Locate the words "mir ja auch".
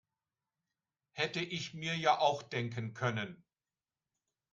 1.75-2.41